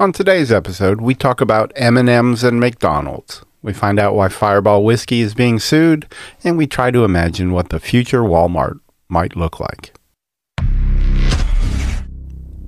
[0.00, 3.44] On today's episode, we talk about M&Ms and McDonald's.
[3.62, 6.06] We find out why Fireball Whiskey is being sued,
[6.44, 9.92] and we try to imagine what the future Walmart might look like.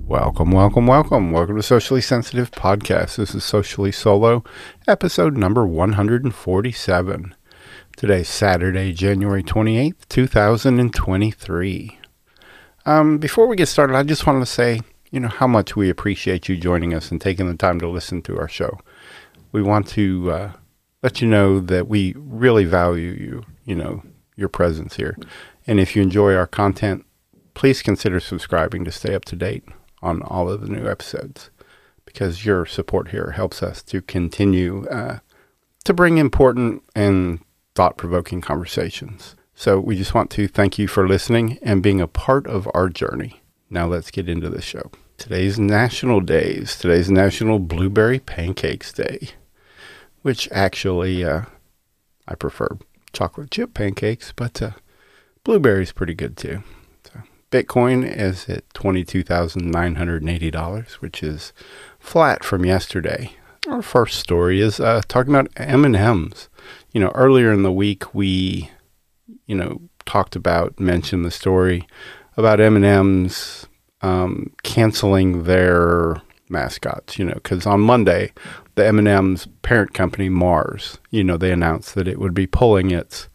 [0.05, 1.31] Welcome, welcome, welcome.
[1.31, 3.15] Welcome to Socially Sensitive Podcast.
[3.15, 4.43] This is Socially Solo,
[4.85, 7.33] episode number 147.
[7.95, 11.97] Today's Saturday, January 28th, 2023.
[12.85, 14.81] Um, before we get started, I just wanted to say,
[15.11, 18.21] you know, how much we appreciate you joining us and taking the time to listen
[18.23, 18.79] to our show.
[19.51, 20.51] We want to uh,
[21.03, 24.03] let you know that we really value you, you know,
[24.35, 25.17] your presence here.
[25.67, 27.05] And if you enjoy our content,
[27.53, 29.65] please consider subscribing to stay up to date
[30.01, 31.49] on all of the new episodes
[32.05, 35.19] because your support here helps us to continue uh,
[35.83, 37.39] to bring important and
[37.75, 39.35] thought provoking conversations.
[39.55, 42.89] So we just want to thank you for listening and being a part of our
[42.89, 43.41] journey.
[43.69, 44.91] Now let's get into the show.
[45.21, 46.75] Today's national days.
[46.75, 49.29] Today's National Blueberry Pancakes Day,
[50.23, 51.43] which actually uh,
[52.27, 52.79] I prefer
[53.13, 54.71] chocolate chip pancakes, but uh,
[55.43, 56.63] blueberries pretty good too.
[57.03, 57.19] So
[57.51, 61.53] Bitcoin is at twenty-two thousand nine hundred and eighty dollars, which is
[61.99, 63.35] flat from yesterday.
[63.67, 66.49] Our first story is uh, talking about M and M's.
[66.93, 68.71] You know, earlier in the week we
[69.45, 71.87] you know, talked about, mentioned the story
[72.37, 73.67] about M&M's
[74.01, 78.31] um, canceling their mascots, you know, because on Monday,
[78.75, 83.27] the M&M's parent company, Mars, you know, they announced that it would be pulling its,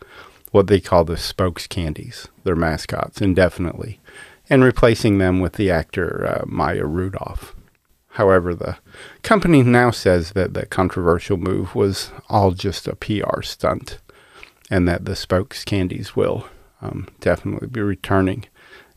[0.51, 4.01] what they call the spokes candies, their mascots, indefinitely,
[4.49, 7.55] and replacing them with the actor uh, Maya Rudolph.
[8.11, 8.79] However, the
[9.23, 13.99] company now says that the controversial move was all just a PR stunt
[14.71, 16.49] and that the Spokes candies will
[16.81, 18.47] um, definitely be returning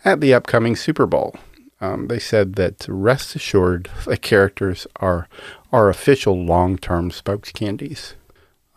[0.05, 1.35] at the upcoming Super Bowl.
[1.81, 5.27] Um, they said that rest assured, the characters are
[5.71, 8.15] our official long-term Spokes candies.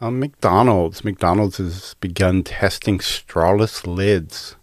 [0.00, 4.56] Um, McDonald's McDonald's has begun testing strawless lids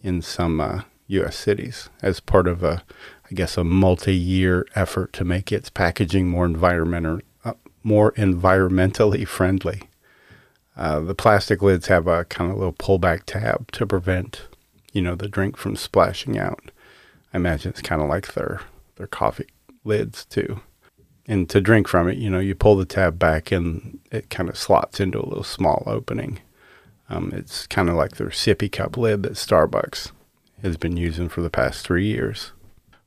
[0.00, 1.36] in some uh, U.S.
[1.36, 2.82] cities as part of a,
[3.30, 9.82] I guess, a multi-year effort to make its packaging more environmental, uh, more environmentally friendly.
[10.76, 14.46] Uh, the plastic lids have a kind of little pullback tab to prevent,
[14.92, 16.70] you know, the drink from splashing out.
[17.32, 18.60] I imagine it's kind of like their
[18.96, 19.48] their coffee
[19.84, 20.60] lids too.
[21.28, 24.48] And to drink from it, you know, you pull the tab back and it kind
[24.48, 26.40] of slots into a little small opening.
[27.08, 30.12] Um, it's kind of like their sippy cup lid that Starbucks
[30.62, 32.52] has been using for the past three years.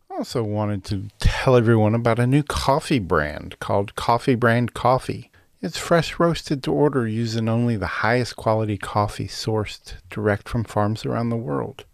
[0.10, 5.32] Also, wanted to tell everyone about a new coffee brand called Coffee Brand Coffee.
[5.62, 11.06] It's fresh roasted to order using only the highest quality coffee sourced direct from farms
[11.06, 11.86] around the world.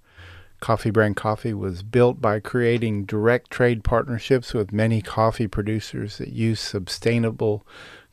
[0.59, 6.29] Coffee Brand Coffee was built by creating direct trade partnerships with many coffee producers that
[6.29, 7.65] use sustainable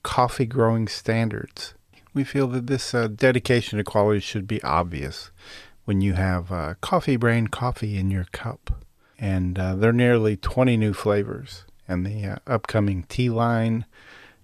[0.03, 1.75] coffee growing standards.
[2.14, 5.31] We feel that this uh, dedication to quality should be obvious
[5.84, 8.84] when you have uh, Coffee Brand Coffee in your cup.
[9.19, 13.86] And uh, there are nearly 20 new flavors, and the uh, upcoming tea line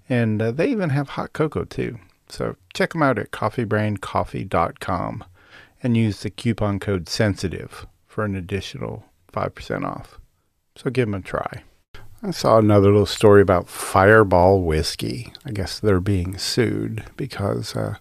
[0.08, 1.98] and uh, they even have hot cocoa too.
[2.28, 5.25] So check them out at coffeebrandcoffee.com
[5.83, 10.19] and use the coupon code sensitive for an additional 5% off.
[10.77, 11.62] So give them a try.
[12.22, 15.33] I saw another little story about Fireball whiskey.
[15.47, 17.97] I guess they're being sued because, uh,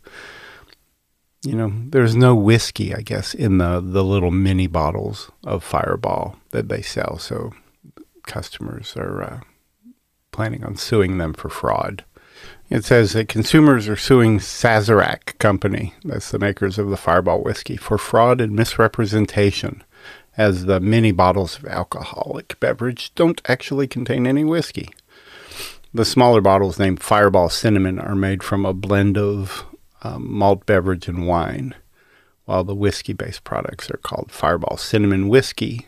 [1.44, 6.38] you know, there's no whiskey, I guess, in the, the little mini bottles of Fireball
[6.50, 7.20] that they sell.
[7.20, 7.52] So
[8.24, 9.40] customers are uh,
[10.32, 12.04] planning on suing them for fraud.
[12.70, 17.78] It says that consumers are suing Sazerac Company, that's the makers of the Fireball whiskey,
[17.78, 19.84] for fraud and misrepresentation,
[20.36, 24.90] as the mini bottles of alcoholic beverage don't actually contain any whiskey.
[25.94, 29.66] The smaller bottles named Fireball Cinnamon are made from a blend of
[30.04, 31.74] um, malt beverage and wine,
[32.46, 35.88] while the whiskey based products are called Fireball Cinnamon Whiskey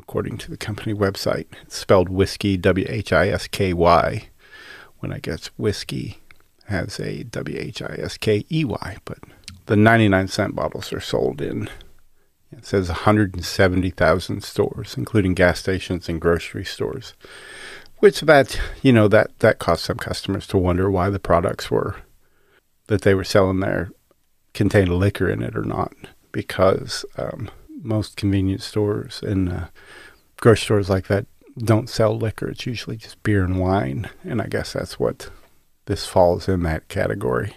[0.00, 1.46] according to the company website.
[1.62, 4.28] It's spelled whiskey, W H I S K Y,
[5.00, 6.18] when I guess whiskey
[6.66, 8.96] has a W H I S K E Y.
[9.04, 9.18] But
[9.66, 11.68] the 99 cent bottles are sold in,
[12.52, 17.14] it says 170,000 stores, including gas stations and grocery stores.
[17.98, 21.96] Which that, you know, that, that caused some customers to wonder why the products were,
[22.86, 23.90] that they were selling there
[24.54, 25.92] contained liquor in it or not.
[26.32, 27.50] Because, um,
[27.82, 29.66] most convenience stores and uh,
[30.40, 31.26] grocery stores like that
[31.58, 32.48] don't sell liquor.
[32.48, 34.08] It's usually just beer and wine.
[34.24, 35.30] And I guess that's what
[35.86, 37.54] this falls in that category.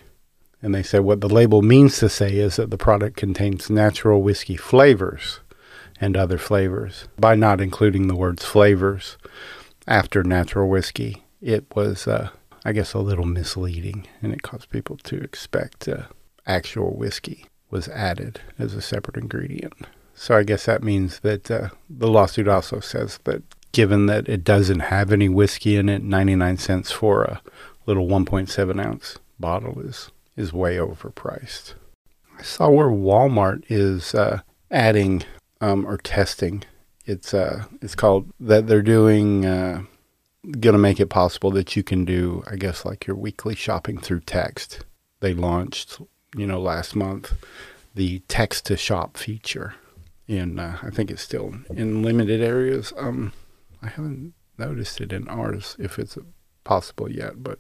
[0.62, 4.22] And they say what the label means to say is that the product contains natural
[4.22, 5.42] whiskey flavors
[6.00, 7.08] and other flavors.
[7.20, 9.18] By not including the words flavors,
[9.88, 12.30] after natural whiskey, it was, uh,
[12.64, 16.04] I guess, a little misleading, and it caused people to expect uh,
[16.48, 19.74] actual whiskey was added as a separate ingredient.
[20.16, 23.44] So I guess that means that uh, the lawsuit also says that
[23.74, 27.42] given that it doesn't have any whiskey in it, 99 cents for a
[27.86, 31.74] little 1.7 ounce bottle is, is way overpriced.
[32.40, 34.42] I saw where Walmart is uh,
[34.72, 35.24] adding
[35.60, 36.64] um, or testing.
[37.06, 39.84] It's uh, it's called that they're doing uh,
[40.60, 44.22] gonna make it possible that you can do, I guess, like your weekly shopping through
[44.22, 44.86] text.
[45.20, 46.00] They launched,
[46.36, 47.34] you know, last month
[47.96, 49.76] the text to shop feature,
[50.28, 52.92] and uh, I think it's still in limited areas.
[52.98, 53.34] Um,
[53.84, 56.18] I haven't noticed it in ours if it's
[56.64, 57.60] possible yet, but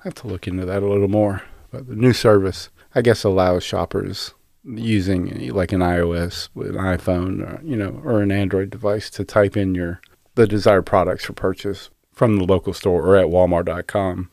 [0.00, 1.42] I have to look into that a little more.
[1.70, 4.34] But the new service, I guess, allows shoppers
[4.64, 9.24] using like an iOS, with an iPhone, or, you know, or an Android device to
[9.24, 10.00] type in your
[10.34, 14.30] the desired products for purchase from the local store or at Walmart.com.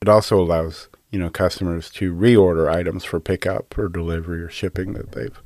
[0.00, 4.94] It also allows you know customers to reorder items for pickup or delivery or shipping
[4.94, 5.40] that they've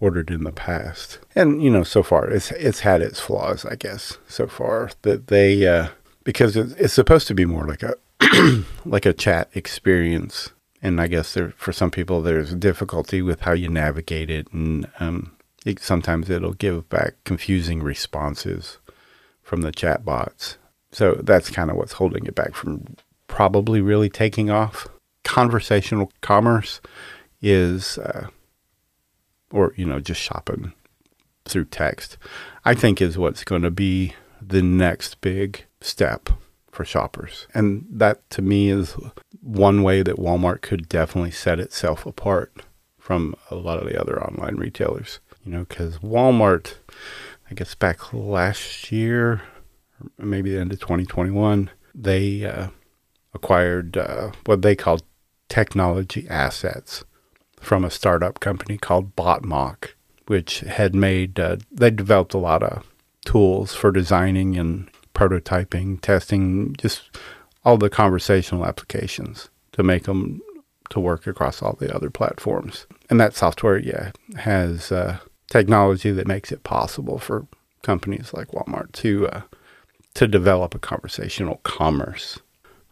[0.00, 1.18] ordered in the past.
[1.34, 4.18] And you know, so far it's it's had its flaws, I guess.
[4.28, 5.88] So far that they uh,
[6.24, 7.94] because it's, it's supposed to be more like a
[8.84, 10.50] like a chat experience,
[10.82, 14.88] and I guess there for some people there's difficulty with how you navigate it, and
[15.00, 18.78] um, it, sometimes it'll give back confusing responses
[19.42, 20.58] from the chat bots.
[20.92, 22.96] So that's kind of what's holding it back from
[23.26, 24.88] probably really taking off.
[25.24, 26.80] Conversational commerce
[27.42, 28.28] is uh,
[29.50, 30.72] or you know just shopping
[31.44, 32.18] through text
[32.64, 36.30] i think is what's going to be the next big step
[36.78, 37.48] for shoppers.
[37.54, 38.96] And that to me is
[39.40, 42.52] one way that walmart could definitely set itself apart
[42.98, 46.74] from a lot of the other online retailers you know because walmart
[47.50, 49.40] i guess back last year
[50.18, 52.68] maybe the end of 2021 they uh,
[53.32, 55.02] acquired uh, what they called
[55.48, 57.02] technology assets
[57.60, 59.90] from a startup company called Botmock,
[60.26, 62.86] which had made, uh, they developed a lot of
[63.24, 67.10] tools for designing and prototyping, testing, just
[67.64, 70.40] all the conversational applications to make them
[70.90, 72.86] to work across all the other platforms.
[73.10, 75.18] And that software, yeah, has uh,
[75.50, 77.46] technology that makes it possible for
[77.82, 79.42] companies like Walmart to uh,
[80.14, 82.40] to develop a conversational commerce.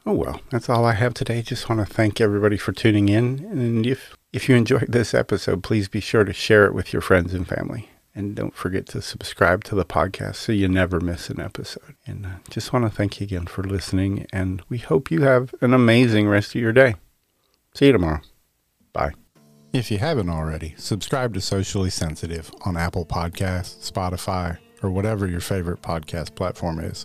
[0.04, 1.42] Oh well, that's all I have today.
[1.42, 3.44] Just want to thank everybody for tuning in.
[3.50, 7.02] And if if you enjoyed this episode, please be sure to share it with your
[7.02, 7.88] friends and family.
[8.14, 11.96] And don't forget to subscribe to the podcast so you never miss an episode.
[12.06, 14.26] And uh, just want to thank you again for listening.
[14.32, 16.94] And we hope you have an amazing rest of your day.
[17.75, 18.20] See you tomorrow.
[18.94, 19.12] Bye.
[19.75, 25.40] If you haven't already, subscribe to Socially Sensitive on Apple Podcasts, Spotify, or whatever your
[25.40, 27.05] favorite podcast platform is.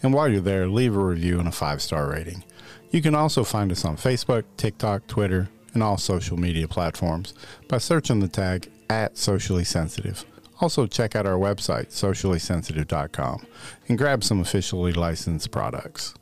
[0.00, 2.44] And while you're there, leave a review and a five star rating.
[2.90, 7.34] You can also find us on Facebook, TikTok, Twitter, and all social media platforms
[7.68, 10.24] by searching the tag at socially sensitive.
[10.60, 13.46] Also, check out our website, sociallysensitive.com,
[13.88, 16.14] and grab some officially licensed products.